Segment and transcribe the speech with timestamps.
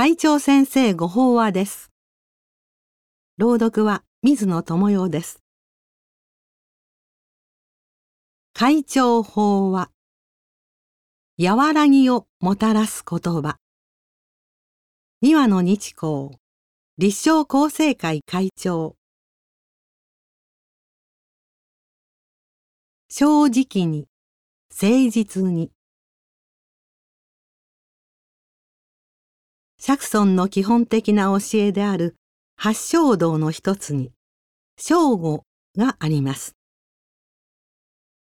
[0.00, 1.90] 会長先生ご法話です。
[3.36, 5.42] 朗読は水野智代です。
[8.52, 9.90] 会長法話。
[11.36, 13.56] 和らぎをもたらす言葉。
[15.20, 16.38] 庭野日光。
[16.96, 18.94] 立正厚生会会長。
[23.08, 24.06] 正直に
[24.70, 25.72] 誠実に。
[29.80, 32.16] 釈尊の基本的な教えである
[32.56, 34.12] 八正道の一つに
[34.76, 35.44] 正語
[35.76, 36.56] があります。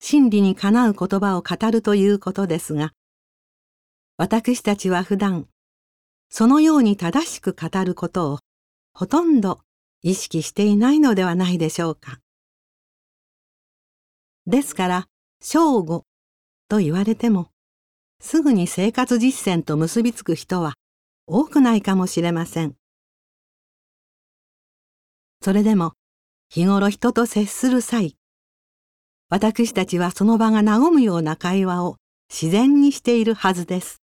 [0.00, 2.92] 真理にかなう言葉を語るということですが、
[4.16, 5.46] 私たちは普段
[6.30, 8.38] そのように正しく語ることを
[8.92, 9.60] ほとんど
[10.02, 12.20] 意識していないのではないでしょうか。
[14.46, 15.06] ですから、
[15.40, 16.04] 正語
[16.68, 17.48] と言われても、
[18.20, 20.74] すぐに生活実践と結びつく人は
[21.26, 22.76] 多くないかもしれません。
[25.40, 25.94] それでも
[26.50, 28.16] 日頃人と接する際、
[29.30, 31.96] 私たちはその場が和むような会話を
[32.30, 34.02] 自然にしているはずです。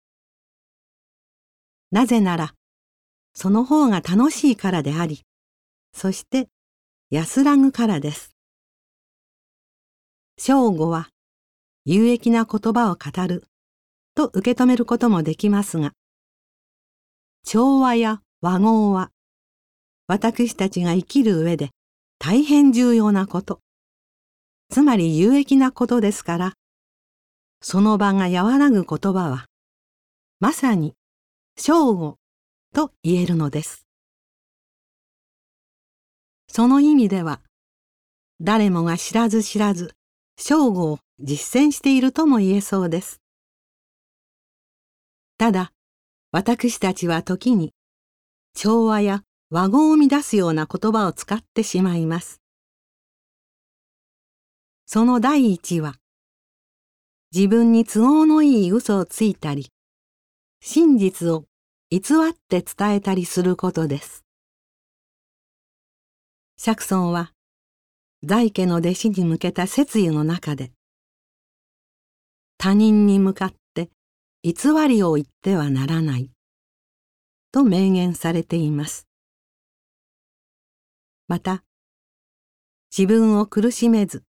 [1.90, 2.54] なぜなら、
[3.34, 5.22] その方が楽しいからであり、
[5.92, 6.48] そして
[7.10, 8.34] 安らぐからです。
[10.38, 11.08] 正午は
[11.84, 13.44] 有益な言葉を語る
[14.14, 15.92] と受け止めることもできますが、
[17.50, 19.10] 調和や和合は
[20.06, 21.70] 私たちが生きる上で
[22.18, 23.60] 大変重要なこと、
[24.68, 26.52] つまり有益なことですから、
[27.62, 29.46] その場が和らぐ言葉は、
[30.40, 30.92] まさに
[31.56, 32.16] 正語
[32.74, 33.86] と言えるのです。
[36.48, 37.40] その意味では、
[38.42, 39.94] 誰もが知らず知らず、
[40.36, 43.22] 正語を実践しているとも言えそうです。
[45.38, 45.72] ただ、
[46.30, 47.72] 私たちは時に
[48.54, 52.42] 調和や和語を乱すような言葉を使ってしまいます。
[54.84, 55.94] その第一は、
[57.34, 59.68] 自分に都合のいい嘘をついたり、
[60.60, 61.44] 真実を
[61.90, 64.24] 偽って伝えたりすることです。
[66.58, 67.32] 釈尊は、
[68.22, 70.72] 在家の弟子に向けた説諭の中で、
[72.58, 73.67] 他人に向かって
[74.48, 74.54] 偽
[74.88, 76.30] りを言ってはならない
[77.52, 79.06] と明言されています。
[81.26, 81.64] また、
[82.90, 84.24] 自分を苦しめず、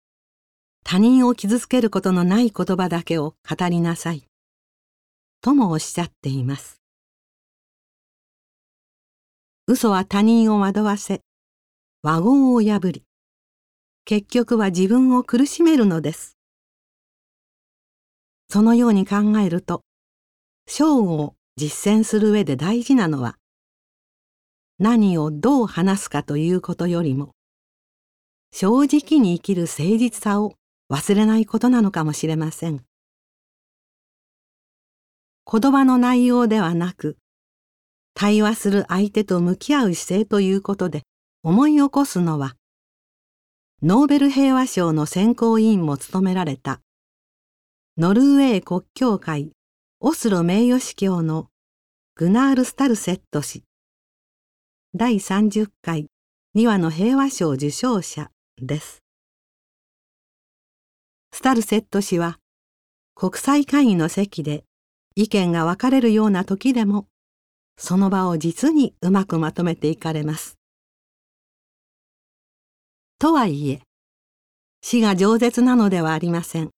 [0.85, 4.25] 他人を傷つけることのない言葉だけを語りなさい、
[5.41, 6.81] ともおっしゃっています。
[9.67, 11.23] 嘘は他人を惑わせ、
[12.03, 13.03] 和合を破り、
[14.05, 16.37] 結局は自分を苦しめるのです。
[18.49, 19.84] そのように考えると、
[20.67, 23.37] 正午を実践する上で大事なのは、
[24.79, 27.31] 何をどう話すかということよりも、
[28.51, 30.55] 正直に生きる誠実さを
[30.91, 32.83] 忘れないことなのかもしれません。
[35.49, 37.17] 言葉の内容ではなく、
[38.15, 41.03] 対話する相手と向き合う姿勢ということで
[41.43, 42.55] 思い起こすのは、
[43.83, 46.81] ノーベル平和賞の選考委員も務められた、
[47.97, 49.51] ノルウェー国教会
[50.07, 51.47] オスロ名誉司教の
[52.13, 53.63] グナール・スタルセット氏
[54.93, 56.11] 第30回
[56.55, 58.29] 2話の平和賞受賞者
[58.61, 59.01] です。
[61.33, 62.37] スタルセット氏は
[63.15, 64.63] 国際会議の席で
[65.15, 67.07] 意見が分かれるような時でも
[67.75, 70.59] その場を実にうまくまとめていかれます。
[73.17, 73.81] とはいえ
[74.83, 76.69] 死が饒舌なのではありません。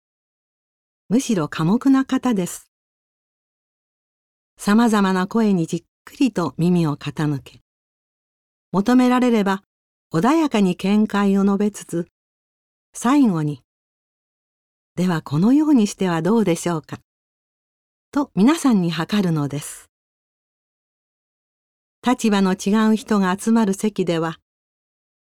[1.10, 2.67] むしろ寡黙な方です。
[4.58, 7.62] さまざまな声にじっくりと耳を傾け、
[8.72, 9.64] 求められれば
[10.14, 12.08] 穏やかに見解を述べつつ、
[12.94, 13.62] 最後に、
[14.96, 17.00] ではこのようにしてはどうでしょうか、
[18.12, 19.90] と皆さんに諮るのです。
[22.06, 24.40] 立場の違う人が集まる席では、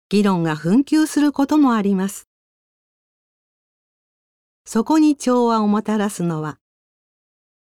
[0.08, 2.28] 議論が紛糾することもあります。
[4.66, 6.58] そこに調和をもたらすのは、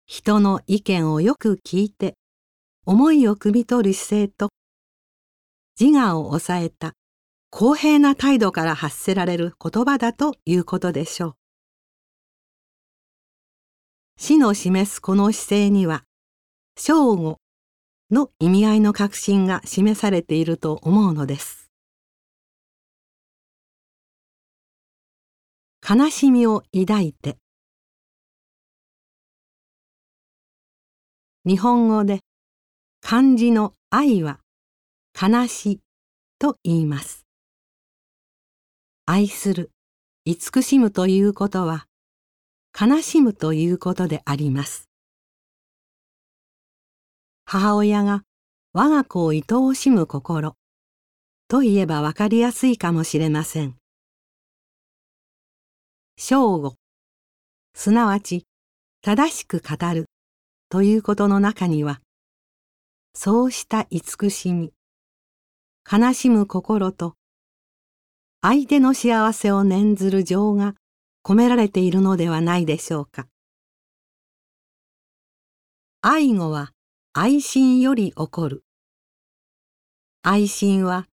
[0.06, 2.14] 人の意見をよく聞いて
[2.84, 4.50] 思いを汲み取る姿勢と
[5.78, 6.92] 自我を抑えた
[7.50, 11.34] 公平な態度から発せられる言葉だということでしょう。
[14.18, 16.04] 死の示すこの姿勢には
[16.78, 17.38] 正午
[18.12, 21.68] の意味合いの確信が示されていると思うのです。
[25.88, 27.38] 悲しみを抱いて
[31.48, 32.22] 日本語で
[33.00, 34.40] 漢字の愛は
[35.14, 35.80] 悲しい
[36.40, 37.24] と言います。
[39.04, 39.70] 愛する、
[40.24, 41.86] 慈しむということは
[42.76, 44.88] 悲しむということであります。
[47.44, 48.22] 母親が
[48.72, 50.56] 我が子を愛おしむ心
[51.46, 53.76] と言えばわかりやすいかもしれません。
[56.16, 56.74] 正語、
[57.72, 58.48] すなわち
[59.00, 60.06] 正しく語る
[60.68, 62.00] ということの中には、
[63.14, 64.72] そうした慈しみ、
[65.90, 67.14] 悲しむ心と、
[68.42, 70.74] 相手の幸せを念ずる情が
[71.24, 73.26] 込められているのではないでしょうか。
[76.00, 76.72] 愛語は
[77.12, 78.64] 愛心より起こる。
[80.22, 81.06] 愛心は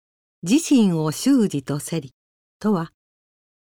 [0.42, 2.14] 自身を修理とせり
[2.58, 2.92] とは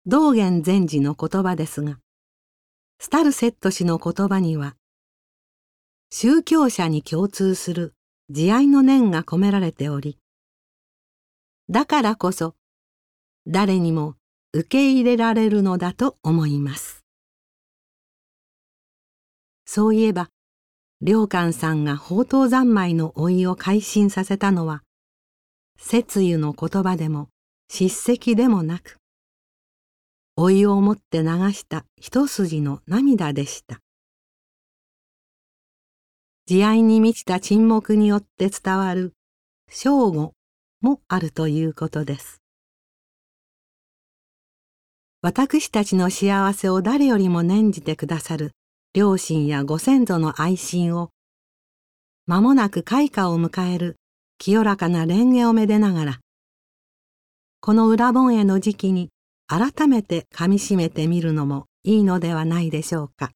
[0.06, 1.98] 道元禅師の言葉ですが、
[3.00, 4.76] スタルセット氏の言葉には、
[6.16, 7.96] 宗教者に共通する
[8.30, 10.20] 慈愛の念が込められており、
[11.72, 12.54] だからこそ
[13.48, 14.14] 誰にも
[14.54, 17.04] 受け入れられるのだと思います。
[19.66, 20.30] そういえば、
[21.02, 24.84] 良寛さんが宝刀三昧の老いを改心させたのは、
[25.78, 27.30] 節湯の言葉でも
[27.70, 28.98] 叱責でもなく、
[30.38, 33.80] 老いをもって流した一筋の涙でした。
[36.54, 39.16] 慈愛に満ちた沈黙によって伝わる。
[39.70, 40.34] 正語
[40.82, 42.44] もあるということです。
[45.24, 48.52] 私たちの幸せを誰よりも念じてくださる。
[48.94, 51.10] 両親やご先祖の愛心を、
[52.28, 53.96] 間もなく開花を迎える。
[54.38, 56.20] 清らかな蓮華をめでながら、
[57.62, 59.10] この裏盆への時期に
[59.48, 63.32] 改めてかみしめてみるのもいいのではないでしょうか。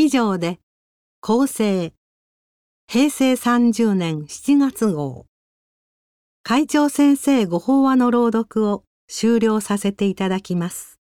[0.00, 0.60] 以上で、
[1.20, 1.92] 厚生、
[2.86, 5.26] 平成30年7月号、
[6.44, 10.97] 会長先生ご法話の朗読を終了させていただきます。